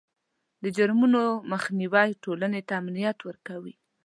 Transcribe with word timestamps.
د 0.63 0.65
جرمونو 0.77 1.21
مخنیوی 1.51 2.09
ټولنې 2.23 2.61
ته 2.67 2.73
امنیت 2.81 3.17
ورکوي. 3.27 3.75